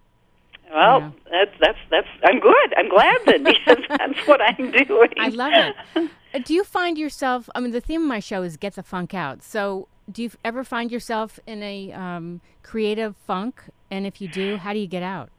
Well, 0.73 0.99
Yeah. 0.99 1.11
that's 1.31 1.51
that's 1.59 1.77
that's. 1.89 2.07
I'm 2.23 2.39
good. 2.39 2.73
I'm 2.77 2.89
glad 2.89 3.17
then 3.25 3.43
because 3.43 3.77
that's 3.89 4.27
what 4.27 4.41
I'm 4.41 4.71
doing. 4.87 5.09
I 5.19 5.29
love 5.29 5.53
it. 5.95 6.09
Uh, 6.33 6.39
Do 6.43 6.53
you 6.53 6.63
find 6.63 6.97
yourself? 6.97 7.49
I 7.55 7.59
mean, 7.59 7.71
the 7.71 7.81
theme 7.81 8.01
of 8.03 8.07
my 8.07 8.19
show 8.19 8.43
is 8.43 8.57
"Get 8.57 8.75
the 8.75 8.83
Funk 8.83 9.13
Out." 9.13 9.43
So, 9.43 9.87
do 10.11 10.21
you 10.23 10.31
ever 10.45 10.63
find 10.63 10.91
yourself 10.91 11.39
in 11.47 11.61
a 11.63 11.91
um, 11.93 12.41
creative 12.63 13.15
funk? 13.17 13.63
And 13.91 14.05
if 14.05 14.21
you 14.21 14.27
do, 14.27 14.57
how 14.57 14.73
do 14.73 14.79
you 14.79 14.87
get 14.87 15.03
out? 15.03 15.29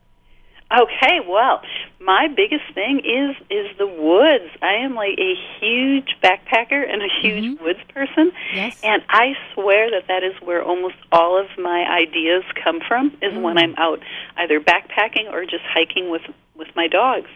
Okay, 0.71 1.19
well, 1.27 1.61
my 2.03 2.27
biggest 2.27 2.63
thing 2.73 2.99
is 2.99 3.35
is 3.49 3.67
the 3.77 3.85
woods. 3.87 4.49
I 4.61 4.73
am 4.83 4.95
like 4.95 5.17
a 5.19 5.35
huge 5.59 6.15
backpacker 6.23 6.83
and 6.91 7.01
a 7.01 7.07
huge 7.21 7.59
woods 7.61 7.79
person. 7.93 8.31
Yes. 8.53 8.79
And 8.83 9.03
I 9.09 9.33
swear 9.53 9.91
that 9.91 10.07
that 10.07 10.23
is 10.23 10.33
where 10.41 10.63
almost 10.63 10.95
all 11.11 11.39
of 11.39 11.47
my 11.57 11.85
ideas 11.89 12.43
come 12.63 12.79
from 12.87 13.15
is 13.21 13.33
when 13.37 13.55
Mm. 13.55 13.63
I'm 13.63 13.75
out 13.77 13.99
either 14.37 14.59
backpacking 14.59 15.31
or 15.31 15.43
just 15.45 15.63
hiking 15.63 16.09
with 16.09 16.23
with 16.55 16.69
my 16.75 16.87
dogs. 16.87 17.29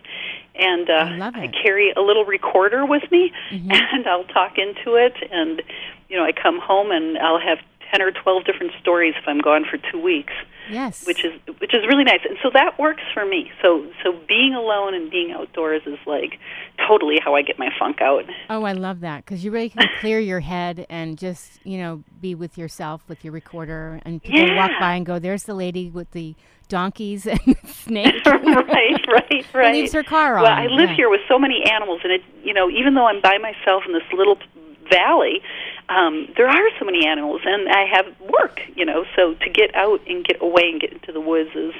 And 0.58 0.90
uh, 0.90 0.94
I 0.94 1.16
love 1.18 1.36
it. 1.36 1.54
carry 1.62 1.92
a 1.92 2.02
little 2.02 2.26
recorder 2.26 2.86
with 2.86 3.04
me, 3.12 3.32
Mm-hmm. 3.52 3.72
and 3.94 4.08
I'll 4.08 4.24
talk 4.26 4.58
into 4.58 4.96
it. 4.96 5.14
And 5.32 5.62
you 6.10 6.18
know, 6.18 6.24
I 6.24 6.32
come 6.32 6.60
home 6.60 6.92
and 6.92 7.18
I'll 7.18 7.40
have 7.40 7.60
ten 7.96 8.02
or 8.02 8.12
twelve 8.12 8.44
different 8.46 8.72
stories 8.82 9.14
if 9.18 9.28
I'm 9.28 9.40
gone 9.40 9.66
for 9.70 9.78
two 9.92 10.00
weeks 10.02 10.34
Yes. 10.70 11.06
which 11.06 11.24
is 11.24 11.32
which 11.60 11.74
is 11.74 11.86
really 11.88 12.04
nice 12.04 12.22
and 12.28 12.38
so 12.42 12.50
that 12.54 12.80
works 12.80 13.04
for 13.14 13.24
me 13.25 13.52
so 13.62 13.86
so 14.04 14.18
being 14.28 14.54
alone 14.56 14.96
and 14.96 15.12
being 15.12 15.32
outdoors 15.32 15.84
is 15.86 16.00
like 16.08 16.40
totally 16.88 17.20
how 17.24 17.36
i 17.36 17.44
get 17.44 17.60
my 17.60 17.70
funk 17.78 18.02
out 18.02 18.24
Oh, 18.50 18.64
I 18.64 18.74
love 18.74 19.02
that 19.02 19.25
because 19.25 19.44
you 19.44 19.52
really 19.52 19.70
can 19.70 19.88
clear 20.00 20.20
your 20.20 20.40
head 20.40 20.86
and 20.90 21.18
just 21.18 21.60
you 21.64 21.78
know 21.78 22.04
be 22.20 22.34
with 22.36 22.58
yourself 22.58 23.04
with 23.08 23.24
your 23.24 23.34
recorder, 23.34 24.00
and 24.06 24.22
people 24.22 24.56
walk 24.56 24.72
by 24.80 24.96
and 24.96 25.06
go, 25.06 25.20
"There's 25.20 25.44
the 25.44 25.54
lady 25.54 25.90
with 25.90 26.12
the 26.12 26.36
donkeys 26.68 27.28
and 27.34 27.40
snakes." 27.66 28.25
right 28.25 29.06
right 29.08 29.46
right 29.54 29.74
leaves 29.74 29.94
her 29.94 30.04
car 30.04 30.36
well 30.36 30.46
on, 30.46 30.58
i 30.58 30.68
live 30.68 30.90
yeah. 30.90 30.96
here 30.96 31.10
with 31.10 31.22
so 31.28 31.38
many 31.38 31.64
animals 31.72 32.02
and 32.04 32.12
it 32.12 32.22
you 32.44 32.54
know 32.54 32.70
even 32.70 32.94
though 32.96 33.06
i'm 33.08 33.22
by 33.22 33.38
myself 33.38 33.84
in 33.88 33.94
this 33.94 34.04
little 34.14 34.38
valley 34.90 35.42
um 35.89 36.27
there 36.38 36.48
are 36.48 36.70
so 36.80 36.86
many 36.86 37.06
animals 37.06 37.42
and 37.46 37.70
i 37.70 37.86
have 37.86 38.06
work 38.22 38.62
you 38.75 38.86
know 38.86 39.06
so 39.15 39.34
to 39.36 39.50
get 39.50 39.74
out 39.75 40.01
and 40.08 40.25
get 40.25 40.42
away 40.42 40.70
and 40.72 40.82
get 40.82 40.92
into 40.92 41.12
the 41.12 41.22
woods 41.22 41.50
is 41.56 41.74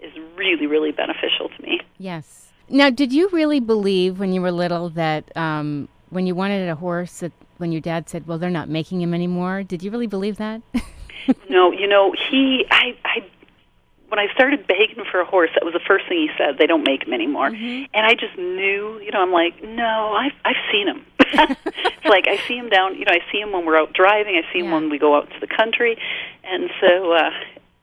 is 0.00 0.12
really 0.36 0.66
really 0.66 0.92
beneficial 0.92 1.48
to 1.48 1.62
me 1.62 1.80
Yes. 1.98 2.48
Now, 2.68 2.90
did 2.90 3.12
you 3.12 3.28
really 3.30 3.60
believe 3.60 4.18
when 4.18 4.32
you 4.32 4.40
were 4.40 4.50
little 4.50 4.88
that 4.90 5.34
um, 5.36 5.88
when 6.10 6.26
you 6.26 6.34
wanted 6.34 6.68
a 6.68 6.74
horse, 6.74 7.20
that 7.20 7.32
when 7.58 7.70
your 7.70 7.80
dad 7.80 8.08
said, 8.08 8.26
"Well, 8.26 8.38
they're 8.38 8.50
not 8.50 8.68
making 8.68 9.00
him 9.02 9.12
anymore," 9.14 9.62
did 9.62 9.82
you 9.82 9.90
really 9.90 10.06
believe 10.06 10.36
that? 10.38 10.62
No, 11.48 11.70
you 11.70 11.86
know, 11.86 12.12
he 12.30 12.64
I 12.72 12.96
I 13.04 13.22
when 14.12 14.18
I 14.18 14.30
started 14.34 14.66
begging 14.66 15.04
for 15.10 15.20
a 15.20 15.24
horse, 15.24 15.48
that 15.54 15.64
was 15.64 15.72
the 15.72 15.80
first 15.80 16.06
thing 16.06 16.18
he 16.18 16.28
said. 16.36 16.58
They 16.58 16.66
don't 16.66 16.84
make 16.84 17.04
them 17.06 17.14
anymore, 17.14 17.46
and 17.46 17.88
I 17.94 18.12
just 18.12 18.36
knew. 18.36 19.00
You 19.00 19.10
know, 19.10 19.22
I'm 19.22 19.32
like, 19.32 19.62
no, 19.64 20.12
I've 20.12 20.36
I've 20.44 20.60
seen 20.70 20.86
him. 20.86 21.06
it's 21.18 22.04
like 22.04 22.28
I 22.28 22.36
see 22.46 22.58
him 22.58 22.68
down. 22.68 22.94
You 22.98 23.06
know, 23.06 23.12
I 23.12 23.20
see 23.32 23.40
him 23.40 23.52
when 23.52 23.64
we're 23.64 23.78
out 23.78 23.94
driving. 23.94 24.34
I 24.36 24.42
see 24.52 24.58
him 24.58 24.66
Yeah. 24.66 24.74
when 24.74 24.90
we 24.90 24.98
go 24.98 25.16
out 25.16 25.30
to 25.30 25.40
the 25.40 25.46
country, 25.46 25.96
and 26.44 26.68
so. 26.80 27.12
uh 27.12 27.30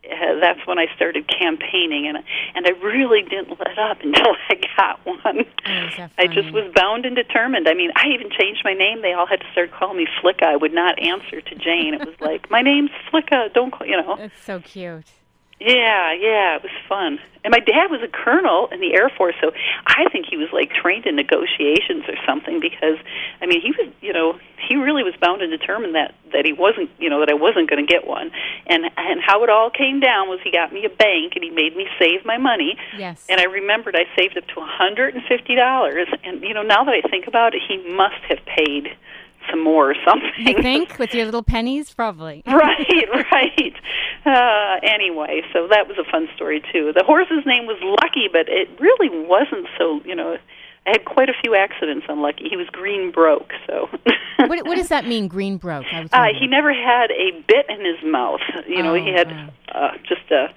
uh, 0.09 0.39
that's 0.41 0.65
when 0.65 0.79
I 0.79 0.88
started 0.95 1.27
campaigning, 1.27 2.07
and 2.07 2.17
and 2.55 2.65
I 2.65 2.71
really 2.83 3.21
didn't 3.21 3.50
let 3.59 3.77
up 3.77 3.98
until 4.03 4.33
I 4.50 4.55
got 4.75 5.05
one. 5.05 5.45
Oh, 5.67 6.07
I 6.17 6.25
just 6.25 6.51
was 6.51 6.71
bound 6.74 7.05
and 7.05 7.15
determined. 7.15 7.67
I 7.67 7.75
mean, 7.75 7.91
I 7.95 8.07
even 8.07 8.31
changed 8.31 8.62
my 8.63 8.74
name. 8.74 9.03
They 9.03 9.13
all 9.13 9.27
had 9.27 9.41
to 9.41 9.45
start 9.51 9.71
calling 9.71 9.98
me 9.98 10.07
Flicka. 10.24 10.43
I 10.45 10.55
would 10.55 10.74
not 10.74 10.98
answer 11.00 11.41
to 11.41 11.55
Jane. 11.55 11.93
It 11.93 12.07
was 12.07 12.15
like, 12.21 12.50
my 12.50 12.62
name's 12.63 12.89
Flicka. 13.12 13.53
Don't 13.53 13.69
call, 13.71 13.86
you 13.86 13.98
know. 14.01 14.15
That's 14.17 14.41
so 14.43 14.59
cute. 14.62 15.05
Yeah, 15.60 16.13
yeah, 16.13 16.56
it 16.56 16.63
was 16.63 16.72
fun. 16.88 17.20
And 17.44 17.51
my 17.51 17.60
dad 17.60 17.92
was 17.92 18.01
a 18.01 18.08
colonel 18.08 18.68
in 18.72 18.80
the 18.80 18.94
Air 18.94 19.10
Force, 19.10 19.36
so 19.42 19.51
I 19.86 20.08
think 20.12 20.25
he 20.30 20.38
was 20.38 20.48
like 20.51 20.72
trained 20.72 21.06
in 21.06 21.16
negotiations 21.16 22.04
or 22.08 22.16
something 22.25 22.60
because 22.60 22.98
I 23.42 23.46
mean, 23.46 23.62
he 23.62 23.72
was, 23.72 23.92
you 24.01 24.13
know, 24.13 24.39
he 24.58 24.75
really 24.75 25.04
was 25.04 25.13
bound 25.20 25.42
and 25.42 25.51
determined 25.51 25.96
that 25.96 26.16
that 26.32 26.46
he 26.46 26.54
wasn't, 26.54 26.89
you 27.00 27.10
know, 27.10 27.20
that 27.20 27.30
I 27.30 27.34
wasn't 27.34 27.70
going 27.70 27.86
to 27.86 27.92
get 27.92 28.08
one. 28.08 28.32
And 28.68 28.86
and 28.96 29.22
how 29.22 29.44
it 29.44 29.50
all 29.50 29.70
came 29.70 30.00
down 30.00 30.30
was 30.30 30.39
he 30.44 30.51
got 30.51 30.72
me 30.72 30.86
a 30.86 30.89
bank 30.89 31.34
and 31.36 31.44
he 31.44 31.50
made 31.50 31.75
me 31.75 31.88
save 32.00 32.25
my 32.25 32.38
money. 32.38 32.78
Yes. 32.98 33.25
And 33.28 33.39
I 33.39 33.46
remembered 33.46 33.96
I 33.96 34.06
saved 34.18 34.38
up 34.38 34.48
to 34.48 34.60
a 34.60 34.68
$150 34.68 36.20
and 36.24 36.42
you 36.42 36.54
know, 36.54 36.63
now 36.63 36.84
that 36.86 36.94
I 36.94 37.08
think 37.10 37.28
about 37.28 37.54
it, 37.54 37.62
he 37.68 37.78
must 37.96 38.22
have 38.30 38.39
paid 38.46 38.96
some 39.50 39.63
more 39.63 39.91
or 39.91 39.96
something. 40.06 40.32
you 40.38 40.62
think 40.62 40.98
with 41.00 41.13
your 41.13 41.25
little 41.25 41.44
pennies, 41.44 41.94
probably. 41.94 42.44
right, 42.48 43.06
right. 43.32 43.74
Uh, 44.25 44.79
anyway, 44.84 45.41
so 45.53 45.68
that 45.70 45.88
was 45.88 45.98
a 45.98 46.10
fun 46.10 46.27
story 46.36 46.62
too. 46.72 46.91
The 46.96 47.03
horse's 47.06 47.46
name 47.46 47.65
was 47.65 47.77
Lucky, 48.03 48.27
but 48.32 48.48
it 48.50 48.70
really 48.79 49.10
wasn't 49.10 49.68
so. 49.77 50.01
You 50.06 50.15
know, 50.15 50.38
I 50.86 50.89
had 50.91 51.06
quite 51.06 51.29
a 51.29 51.34
few 51.41 51.56
accidents 51.56 52.06
on 52.10 52.22
Lucky. 52.22 52.48
He 52.50 52.58
was 52.58 52.68
green 52.72 53.12
broke, 53.12 53.51
so. 53.68 53.89
what, 54.38 54.65
what 54.68 54.75
does 54.75 54.89
that 54.89 55.08
mean? 55.08 55.27
Green 55.27 55.58
broke. 55.58 55.86
I 55.94 56.01
was 56.01 56.10
Uh, 56.13 56.27
he 56.38 56.48
never 56.48 56.74
had 56.74 57.12
a 57.12 57.32
bit 57.48 57.65
in 57.70 57.84
his 57.86 58.03
mouth. 58.03 58.41
You 58.68 58.84
know, 58.84 58.94
he 58.94 59.12
Oh, 59.12 59.18
had 59.18 59.27
wow. 59.32 59.50
uh, 59.74 59.91
just 60.08 60.29
a 60.32 60.48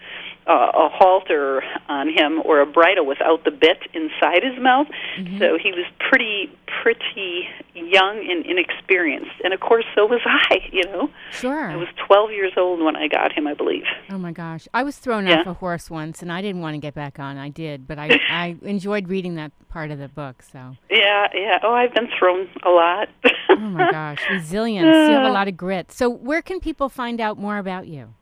uh, 0.45 0.73
a 0.75 0.89
halter 0.89 1.63
on 1.89 2.09
him 2.09 2.43
or 2.45 2.61
a 2.61 2.67
bridle 2.67 3.07
without 3.07 3.45
the 3.45 3.53
bit 3.53 3.79
inside 3.95 4.43
his 4.43 4.61
mouth. 4.61 4.89
Mm-hmm. 5.17 5.39
So 5.39 5.57
he 5.57 5.71
was 5.71 5.85
pretty 6.01 6.51
pretty 6.83 7.47
young 7.93 8.27
and 8.29 8.45
inexperienced. 8.47 9.31
And 9.45 9.53
of 9.53 9.61
course, 9.61 9.85
so 9.95 10.07
was 10.07 10.21
I. 10.27 10.59
You 10.73 10.83
know, 10.85 11.11
sure. 11.31 11.71
I 11.71 11.77
was 11.77 11.89
12 12.07 12.31
years 12.31 12.53
old 12.57 12.81
when 12.83 12.97
I 12.97 13.07
got 13.09 13.33
him, 13.33 13.47
I 13.47 13.55
believe. 13.55 13.85
Oh 14.11 14.19
my 14.19 14.33
gosh. 14.33 14.67
I 14.73 14.83
was 14.83 14.97
thrown 14.99 15.27
Yeah. 15.27 15.41
off 15.41 15.47
a 15.47 15.55
horse 15.55 15.91
once 15.91 16.23
and 16.23 16.33
I 16.33 16.41
didn't 16.43 16.61
want 16.63 16.75
to 16.75 16.79
get 16.79 16.95
back 16.95 17.19
on. 17.19 17.37
I 17.37 17.49
did, 17.51 17.87
but 17.87 17.99
I, 17.99 18.19
I 18.31 18.57
enjoyed 18.63 19.09
reading 19.09 19.35
that 19.37 19.53
part 19.69 19.91
of 19.91 19.99
the 19.99 20.09
book. 20.09 20.43
So, 20.43 20.77
Yeah, 20.91 21.29
yeah. 21.35 21.59
Oh, 21.63 21.73
I've 21.75 21.95
been 21.95 22.09
thrown 22.19 22.49
a 22.65 22.71
lot. 22.71 23.09
oh 23.51 23.57
my 23.57 23.91
gosh, 24.01 24.19
resilience. 24.31 24.87
You 24.87 25.15
have 25.15 25.25
a 25.25 25.33
lot 25.33 25.49
of 25.49 25.57
grit. 25.57 25.93
So, 25.93 26.09
where 26.09 26.43
can 26.43 26.61
people 26.61 26.89
find 26.89 27.21
out 27.21 27.39
more 27.39 27.59
about 27.59 27.87
you? 27.87 28.15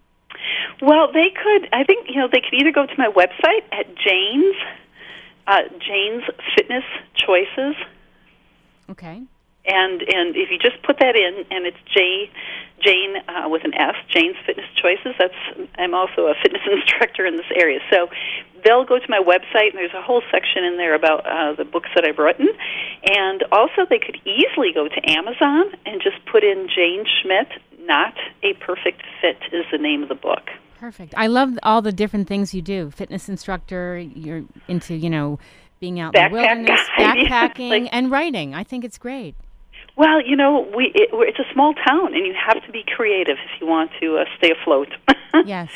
well, 0.83 1.12
they 1.12 1.29
could. 1.31 1.69
I 1.75 1.85
think 1.85 2.09
you 2.09 2.17
know 2.17 2.27
they 2.33 2.41
could 2.41 2.55
either 2.55 2.73
go 2.73 2.87
to 2.87 2.95
my 2.97 3.09
website 3.09 3.62
at 3.71 3.87
Jane's, 3.97 4.57
uh, 5.47 5.61
Jane's 5.79 6.23
Fitness 6.57 6.85
Choices, 7.17 7.77
Okay. 8.91 9.23
And 9.64 10.02
and 10.02 10.37
if 10.37 10.50
you 10.50 10.59
just 10.59 10.83
put 10.83 10.99
that 11.00 11.17
in, 11.17 11.45
and 11.50 11.67
it's 11.67 11.76
J, 11.93 12.31
Jane 12.83 13.17
uh, 13.29 13.49
with 13.49 13.64
an 13.64 13.75
S, 13.75 13.95
Jane's 14.09 14.37
Fitness 14.47 14.67
Choices. 14.76 15.14
That's 15.19 15.35
I'm 15.79 15.95
also 15.95 16.26
a 16.26 16.35
fitness 16.43 16.62
instructor 16.71 17.26
in 17.26 17.37
this 17.37 17.50
area, 17.55 17.81
so 17.90 18.09
they'll 18.64 18.85
go 18.85 18.99
to 18.99 19.07
my 19.09 19.21
website, 19.21 19.71
and 19.71 19.79
there's 19.79 19.95
a 19.95 20.02
whole 20.02 20.23
section 20.31 20.64
in 20.64 20.76
there 20.76 20.95
about 20.95 21.26
uh, 21.26 21.55
the 21.55 21.64
books 21.64 21.88
that 21.95 22.05
I've 22.05 22.19
written, 22.19 22.49
and 23.05 23.43
also 23.52 23.87
they 23.88 23.99
could 23.99 24.17
easily 24.25 24.73
go 24.73 24.88
to 24.88 25.11
Amazon 25.11 25.73
and 25.87 26.00
just 26.02 26.25
put 26.31 26.45
in 26.45 26.69
Jane 26.75 27.05
Schmidt. 27.23 27.49
Not 27.81 28.14
a 28.43 28.55
perfect 28.55 29.02
fit 29.21 29.38
is 29.52 29.64
the 29.73 29.79
name 29.79 30.02
of 30.02 30.09
the 30.09 30.14
book. 30.14 30.49
Perfect. 30.79 31.12
I 31.17 31.26
love 31.26 31.59
all 31.62 31.83
the 31.83 31.93
different 31.93 32.29
things 32.29 32.55
you 32.55 32.62
do. 32.62 32.90
Fitness 32.90 33.29
instructor, 33.29 33.99
you're 33.99 34.45
into, 34.69 34.95
you 34.95 35.11
know, 35.11 35.38
being 35.81 35.99
out 35.99 36.14
in 36.14 36.25
the 36.25 36.31
wilderness, 36.31 36.81
guide, 36.97 37.17
backpacking, 37.26 37.69
like- 37.71 37.88
and 37.93 38.11
writing. 38.11 38.55
I 38.55 38.64
think 38.64 38.85
it's 38.85 38.99
great. 38.99 39.35
Well, 40.00 40.23
you 40.26 40.35
know, 40.35 40.66
we 40.75 40.87
it, 40.95 41.11
it's 41.12 41.38
a 41.38 41.52
small 41.52 41.75
town, 41.75 42.14
and 42.14 42.25
you 42.26 42.33
have 42.35 42.64
to 42.64 42.73
be 42.73 42.83
creative 42.97 43.37
if 43.45 43.61
you 43.61 43.66
want 43.66 43.90
to 44.00 44.16
uh, 44.16 44.25
stay 44.38 44.50
afloat. 44.50 44.88
yes. 45.45 45.71